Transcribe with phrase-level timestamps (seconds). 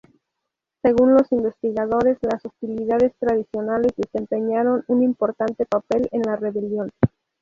[0.81, 6.89] Según los investigadores, las hostilidades tradicionales desempeñaron un importante papel en la rebelión.